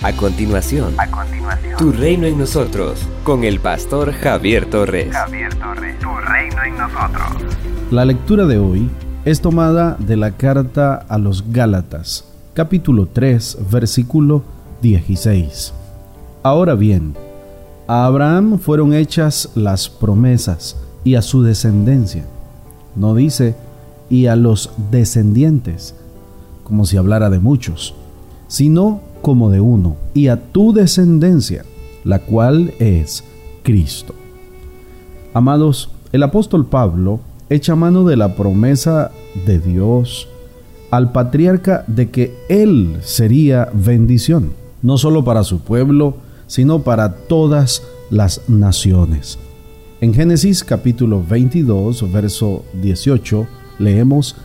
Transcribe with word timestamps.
A 0.00 0.12
continuación, 0.12 0.94
A 0.96 1.10
continuación, 1.10 1.76
Tu 1.76 1.90
Reino 1.90 2.24
en 2.28 2.38
Nosotros, 2.38 3.00
con 3.24 3.42
el 3.42 3.58
pastor 3.58 4.12
Javier 4.12 4.70
Torres. 4.70 5.12
Javier 5.12 5.52
Torres, 5.56 5.98
tu 5.98 6.06
reino 6.06 6.62
en 6.64 6.76
nosotros. 6.78 7.56
La 7.90 8.04
lectura 8.04 8.46
de 8.46 8.58
hoy 8.58 8.88
es 9.24 9.40
tomada 9.40 9.96
de 9.98 10.16
la 10.16 10.30
carta 10.30 11.04
a 11.08 11.18
los 11.18 11.50
Gálatas, 11.50 12.24
capítulo 12.54 13.08
3, 13.12 13.58
versículo 13.72 14.44
16. 14.82 15.74
Ahora 16.44 16.76
bien, 16.76 17.16
a 17.88 18.06
Abraham 18.06 18.60
fueron 18.60 18.94
hechas 18.94 19.50
las 19.56 19.88
promesas 19.88 20.76
y 21.02 21.16
a 21.16 21.22
su 21.22 21.42
descendencia. 21.42 22.24
No 22.94 23.16
dice 23.16 23.56
y 24.08 24.26
a 24.26 24.36
los 24.36 24.70
descendientes, 24.92 25.96
como 26.62 26.84
si 26.84 26.96
hablara 26.96 27.30
de 27.30 27.40
muchos, 27.40 27.96
sino 28.46 29.07
como 29.22 29.50
de 29.50 29.60
uno, 29.60 29.96
y 30.14 30.28
a 30.28 30.36
tu 30.36 30.72
descendencia, 30.72 31.64
la 32.04 32.20
cual 32.20 32.72
es 32.78 33.24
Cristo. 33.62 34.14
Amados, 35.34 35.90
el 36.12 36.22
apóstol 36.22 36.66
Pablo 36.66 37.20
echa 37.50 37.76
mano 37.76 38.04
de 38.04 38.16
la 38.16 38.34
promesa 38.34 39.10
de 39.46 39.58
Dios 39.58 40.28
al 40.90 41.12
patriarca 41.12 41.84
de 41.86 42.10
que 42.10 42.34
él 42.48 42.96
sería 43.02 43.70
bendición, 43.72 44.52
no 44.82 44.96
solo 44.96 45.24
para 45.24 45.44
su 45.44 45.60
pueblo, 45.60 46.16
sino 46.46 46.80
para 46.80 47.12
todas 47.12 47.82
las 48.10 48.48
naciones. 48.48 49.38
En 50.00 50.14
Génesis 50.14 50.64
capítulo 50.64 51.22
22, 51.28 52.10
verso 52.10 52.64
18, 52.80 53.46
leemos, 53.78 54.36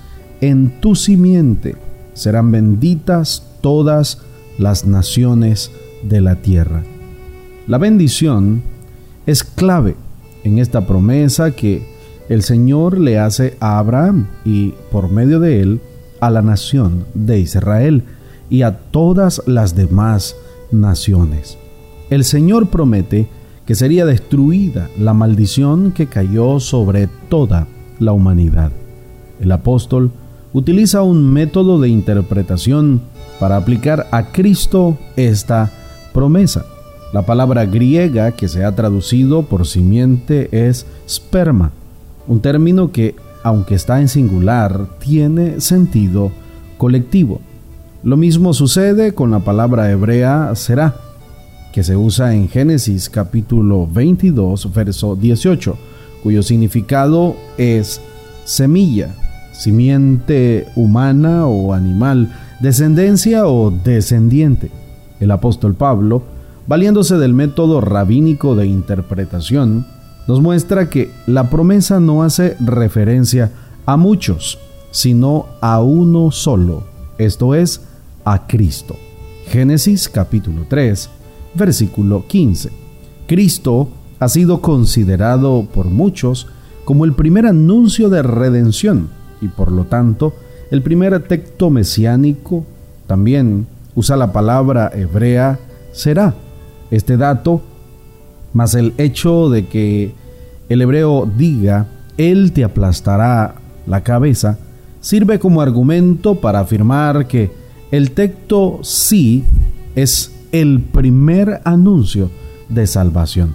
En 0.42 0.82
tu 0.82 0.96
simiente 0.96 1.76
serán 2.14 2.52
benditas 2.52 3.44
todas 3.62 4.18
las 4.18 4.33
naciones 4.60 5.72
de 6.04 6.22
la 6.22 6.36
tierra. 6.36 6.84
La 7.68 7.78
bendición 7.78 8.62
es 9.26 9.44
clave 9.44 9.96
en 10.44 10.60
esta 10.60 10.86
promesa 10.86 11.52
que 11.52 11.88
el 12.30 12.44
Señor 12.44 13.00
le 13.00 13.20
hace 13.20 13.56
a 13.60 13.80
Abraham 13.80 14.28
y 14.46 14.74
por 14.92 15.10
medio 15.10 15.40
de 15.40 15.62
él 15.62 15.82
a 16.20 16.30
la 16.30 16.42
nación 16.42 17.06
de 17.14 17.40
Israel 17.40 18.04
y 18.50 18.62
a 18.62 18.78
todas 18.78 19.42
las 19.46 19.76
demás 19.76 20.36
naciones. 20.72 21.58
El 22.10 22.24
Señor 22.24 22.68
promete 22.68 23.28
que 23.66 23.76
sería 23.76 24.06
destruida 24.06 24.90
la 25.00 25.14
maldición 25.14 25.92
que 25.92 26.08
cayó 26.08 26.60
sobre 26.60 27.08
toda 27.30 27.68
la 28.00 28.12
humanidad. 28.12 28.72
El 29.40 29.52
apóstol 29.52 30.12
utiliza 30.54 31.02
un 31.02 31.32
método 31.32 31.80
de 31.80 31.90
interpretación 31.90 33.02
para 33.44 33.58
aplicar 33.58 34.08
a 34.12 34.32
Cristo 34.32 34.98
esta 35.18 35.70
promesa. 36.14 36.66
La 37.12 37.24
palabra 37.24 37.66
griega 37.66 38.32
que 38.32 38.48
se 38.48 38.64
ha 38.64 38.74
traducido 38.74 39.44
por 39.44 39.68
simiente 39.68 40.48
es 40.70 40.86
sperma, 41.10 41.74
un 42.26 42.40
término 42.40 42.94
que, 42.94 43.18
aunque 43.44 43.76
está 43.76 44.00
en 44.00 44.08
singular, 44.08 44.88
tiene 44.98 45.60
sentido 45.60 46.32
colectivo. 46.78 47.42
Lo 48.02 48.16
mismo 48.16 48.54
sucede 48.54 49.14
con 49.14 49.32
la 49.32 49.40
palabra 49.40 49.92
hebrea 49.92 50.56
será, 50.56 50.96
que 51.74 51.84
se 51.84 51.98
usa 51.98 52.34
en 52.34 52.48
Génesis 52.48 53.10
capítulo 53.10 53.90
22, 53.92 54.74
verso 54.74 55.18
18, 55.18 55.78
cuyo 56.24 56.42
significado 56.44 57.36
es 57.58 58.00
semilla, 58.46 59.14
simiente 59.52 60.66
humana 60.78 61.46
o 61.46 61.74
animal, 61.74 62.32
descendencia 62.64 63.46
o 63.46 63.72
descendiente. 63.72 64.72
El 65.20 65.32
apóstol 65.32 65.76
Pablo, 65.76 66.24
valiéndose 66.66 67.18
del 67.18 67.34
método 67.34 67.82
rabínico 67.82 68.56
de 68.56 68.66
interpretación, 68.68 69.86
nos 70.30 70.42
muestra 70.42 70.90
que 70.90 71.12
la 71.28 71.50
promesa 71.50 72.00
no 72.00 72.24
hace 72.24 72.56
referencia 72.62 73.52
a 73.86 73.98
muchos, 73.98 74.60
sino 74.92 75.48
a 75.60 75.82
uno 75.82 76.32
solo, 76.32 76.86
esto 77.18 77.54
es, 77.54 77.82
a 78.24 78.48
Cristo. 78.48 78.96
Génesis 79.48 80.08
capítulo 80.08 80.66
3, 80.70 81.10
versículo 81.56 82.26
15. 82.26 82.72
Cristo 83.28 83.90
ha 84.20 84.30
sido 84.30 84.62
considerado 84.62 85.68
por 85.74 85.88
muchos 85.88 86.48
como 86.86 87.04
el 87.04 87.12
primer 87.12 87.46
anuncio 87.46 88.10
de 88.10 88.24
redención 88.24 89.10
y 89.42 89.50
por 89.50 89.70
lo 89.70 89.84
tanto 89.84 90.34
el 90.74 90.82
primer 90.82 91.20
texto 91.28 91.70
mesiánico 91.70 92.66
también 93.06 93.68
usa 93.94 94.18
la 94.18 94.34
palabra 94.34 94.90
hebrea 94.92 95.60
será. 95.92 96.34
Este 96.90 97.16
dato, 97.16 97.62
más 98.54 98.74
el 98.74 98.96
hecho 98.98 99.52
de 99.52 99.68
que 99.68 100.16
el 100.70 100.82
hebreo 100.82 101.30
diga, 101.38 101.86
Él 102.18 102.54
te 102.54 102.64
aplastará 102.64 103.54
la 103.86 104.02
cabeza, 104.02 104.58
sirve 105.00 105.38
como 105.38 105.62
argumento 105.62 106.42
para 106.42 106.62
afirmar 106.62 107.28
que 107.28 107.52
el 107.92 108.10
texto 108.10 108.80
sí 108.82 109.44
es 109.94 110.34
el 110.52 110.82
primer 110.82 111.62
anuncio 111.66 112.32
de 112.70 112.88
salvación. 112.88 113.54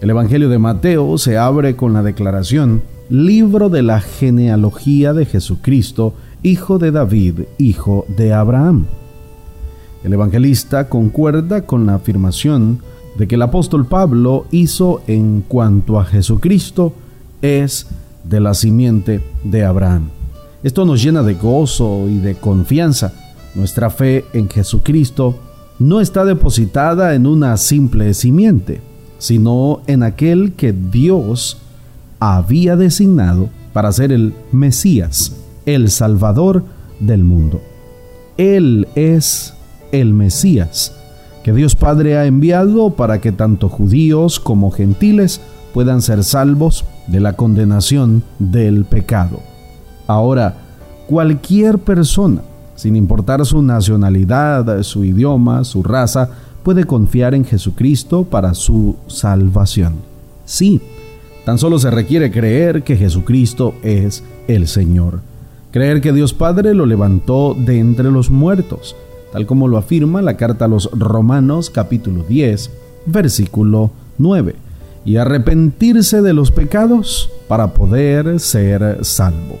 El 0.00 0.10
Evangelio 0.10 0.48
de 0.48 0.60
Mateo 0.60 1.18
se 1.18 1.36
abre 1.36 1.74
con 1.74 1.94
la 1.94 2.04
declaración, 2.04 2.82
libro 3.08 3.70
de 3.70 3.82
la 3.82 4.00
genealogía 4.00 5.12
de 5.12 5.26
Jesucristo, 5.26 6.14
hijo 6.42 6.78
de 6.78 6.90
David, 6.90 7.40
hijo 7.58 8.04
de 8.08 8.32
Abraham. 8.32 8.86
El 10.04 10.12
evangelista 10.12 10.88
concuerda 10.88 11.66
con 11.66 11.86
la 11.86 11.96
afirmación 11.96 12.80
de 13.16 13.26
que 13.26 13.34
el 13.34 13.42
apóstol 13.42 13.86
Pablo 13.86 14.46
hizo 14.50 15.02
en 15.06 15.42
cuanto 15.46 15.98
a 15.98 16.04
Jesucristo 16.04 16.94
es 17.42 17.86
de 18.24 18.40
la 18.40 18.54
simiente 18.54 19.20
de 19.44 19.64
Abraham. 19.64 20.10
Esto 20.62 20.84
nos 20.84 21.02
llena 21.02 21.22
de 21.22 21.34
gozo 21.34 22.08
y 22.08 22.18
de 22.18 22.34
confianza. 22.34 23.12
Nuestra 23.54 23.90
fe 23.90 24.24
en 24.32 24.48
Jesucristo 24.48 25.36
no 25.78 26.00
está 26.00 26.24
depositada 26.24 27.14
en 27.14 27.26
una 27.26 27.56
simple 27.56 28.14
simiente, 28.14 28.80
sino 29.18 29.80
en 29.86 30.02
aquel 30.02 30.52
que 30.52 30.72
Dios 30.72 31.58
había 32.20 32.76
designado 32.76 33.48
para 33.72 33.92
ser 33.92 34.12
el 34.12 34.34
Mesías, 34.52 35.36
el 35.74 35.90
Salvador 35.90 36.64
del 36.98 37.24
mundo. 37.24 37.60
Él 38.38 38.88
es 38.94 39.52
el 39.92 40.14
Mesías, 40.14 40.94
que 41.42 41.52
Dios 41.52 41.76
Padre 41.76 42.16
ha 42.16 42.24
enviado 42.24 42.90
para 42.90 43.20
que 43.20 43.32
tanto 43.32 43.68
judíos 43.68 44.40
como 44.40 44.70
gentiles 44.70 45.42
puedan 45.74 46.00
ser 46.00 46.24
salvos 46.24 46.86
de 47.06 47.20
la 47.20 47.34
condenación 47.34 48.22
del 48.38 48.86
pecado. 48.86 49.40
Ahora, 50.06 50.54
cualquier 51.06 51.78
persona, 51.78 52.40
sin 52.74 52.96
importar 52.96 53.44
su 53.44 53.60
nacionalidad, 53.60 54.82
su 54.82 55.04
idioma, 55.04 55.64
su 55.64 55.82
raza, 55.82 56.30
puede 56.62 56.84
confiar 56.84 57.34
en 57.34 57.44
Jesucristo 57.44 58.24
para 58.24 58.54
su 58.54 58.96
salvación. 59.06 59.96
Sí, 60.46 60.80
tan 61.44 61.58
solo 61.58 61.78
se 61.78 61.90
requiere 61.90 62.30
creer 62.30 62.82
que 62.84 62.96
Jesucristo 62.96 63.74
es 63.82 64.24
el 64.48 64.66
Señor. 64.66 65.20
Creer 65.70 66.00
que 66.00 66.14
Dios 66.14 66.32
Padre 66.32 66.72
lo 66.72 66.86
levantó 66.86 67.54
de 67.54 67.78
entre 67.78 68.10
los 68.10 68.30
muertos, 68.30 68.96
tal 69.32 69.44
como 69.44 69.68
lo 69.68 69.76
afirma 69.76 70.22
la 70.22 70.38
carta 70.38 70.64
a 70.64 70.68
los 70.68 70.88
Romanos 70.92 71.68
capítulo 71.68 72.24
10, 72.26 72.70
versículo 73.04 73.90
9, 74.16 74.54
y 75.04 75.16
arrepentirse 75.16 76.22
de 76.22 76.32
los 76.32 76.52
pecados 76.52 77.28
para 77.48 77.74
poder 77.74 78.40
ser 78.40 79.04
salvo. 79.04 79.58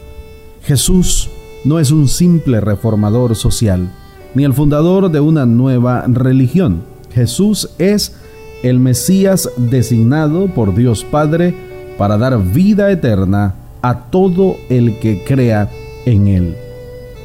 Jesús 0.62 1.28
no 1.66 1.78
es 1.78 1.90
un 1.90 2.08
simple 2.08 2.62
reformador 2.62 3.36
social, 3.36 3.90
ni 4.34 4.44
el 4.44 4.54
fundador 4.54 5.10
de 5.10 5.20
una 5.20 5.44
nueva 5.44 6.04
religión. 6.06 6.84
Jesús 7.12 7.68
es 7.76 8.16
el 8.62 8.78
Mesías 8.78 9.50
designado 9.58 10.46
por 10.46 10.74
Dios 10.74 11.04
Padre 11.04 11.54
para 11.98 12.16
dar 12.16 12.42
vida 12.42 12.90
eterna 12.90 13.56
a 13.82 14.06
todo 14.10 14.56
el 14.70 14.98
que 15.00 15.22
crea 15.24 15.68
en 16.08 16.28
Él. 16.28 16.56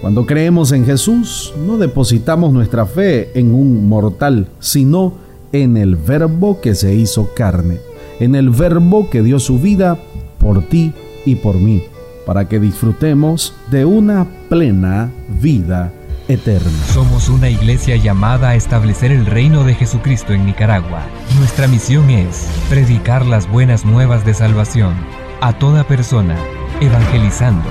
Cuando 0.01 0.25
creemos 0.25 0.71
en 0.73 0.85
Jesús, 0.85 1.53
no 1.65 1.77
depositamos 1.77 2.51
nuestra 2.51 2.85
fe 2.85 3.31
en 3.35 3.53
un 3.53 3.87
mortal, 3.87 4.47
sino 4.59 5.13
en 5.53 5.77
el 5.77 5.95
Verbo 5.95 6.59
que 6.59 6.75
se 6.75 6.93
hizo 6.93 7.33
carne, 7.33 7.79
en 8.19 8.35
el 8.35 8.49
Verbo 8.49 9.09
que 9.09 9.21
dio 9.21 9.39
su 9.39 9.59
vida 9.59 9.97
por 10.39 10.63
ti 10.63 10.93
y 11.25 11.35
por 11.35 11.55
mí, 11.55 11.83
para 12.25 12.49
que 12.49 12.59
disfrutemos 12.59 13.53
de 13.71 13.85
una 13.85 14.27
plena 14.49 15.09
vida 15.41 15.93
eterna. 16.27 16.71
Somos 16.87 17.29
una 17.29 17.49
iglesia 17.49 17.95
llamada 17.95 18.49
a 18.49 18.55
establecer 18.55 19.11
el 19.11 19.25
reino 19.25 19.63
de 19.63 19.73
Jesucristo 19.73 20.33
en 20.33 20.45
Nicaragua. 20.45 21.01
Nuestra 21.37 21.67
misión 21.67 22.09
es 22.09 22.47
predicar 22.69 23.25
las 23.25 23.49
buenas 23.49 23.85
nuevas 23.85 24.25
de 24.25 24.33
salvación 24.33 24.93
a 25.41 25.57
toda 25.59 25.85
persona, 25.85 26.37
evangelizando, 26.79 27.69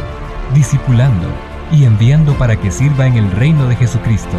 discipulando 0.53 1.27
y 1.73 1.85
enviando 1.85 2.35
para 2.35 2.57
que 2.57 2.71
sirva 2.71 3.07
en 3.07 3.17
el 3.17 3.31
reino 3.31 3.67
de 3.67 3.77
Jesucristo. 3.77 4.37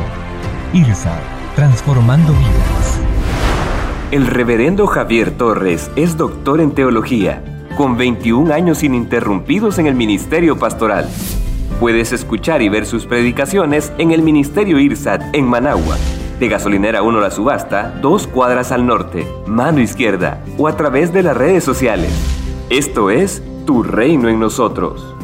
IRSA, 0.74 1.18
transformando 1.56 2.34
vidas. 2.34 3.00
El 4.12 4.28
reverendo 4.28 4.86
Javier 4.86 5.32
Torres 5.32 5.90
es 5.96 6.18
doctor 6.18 6.62
en 6.62 6.72
teología, 6.72 7.44
con 7.76 7.98
21 7.98 8.54
años 8.54 8.84
ininterrumpidos 8.84 9.80
en 9.80 9.88
el 9.88 9.96
ministerio 9.96 10.58
pastoral. 10.58 11.10
Puedes 11.80 12.14
escuchar 12.14 12.62
y 12.62 12.70
ver 12.70 12.86
sus 12.86 13.06
predicaciones 13.06 13.92
en 13.98 14.12
el 14.12 14.22
Ministerio 14.22 14.80
IRSAT 14.80 15.34
en 15.34 15.46
Managua, 15.46 15.98
de 16.40 16.48
Gasolinera 16.48 17.02
1 17.02 17.20
La 17.20 17.32
Subasta, 17.32 17.94
dos 18.02 18.28
cuadras 18.28 18.72
al 18.72 18.86
norte, 18.86 19.28
mano 19.48 19.82
izquierda, 19.82 20.44
o 20.58 20.68
a 20.68 20.78
través 20.78 21.12
de 21.12 21.24
las 21.24 21.36
redes 21.36 21.64
sociales. 21.64 22.12
Esto 22.70 23.10
es 23.10 23.42
Tu 23.66 23.82
Reino 23.82 24.30
en 24.30 24.40
Nosotros. 24.40 25.16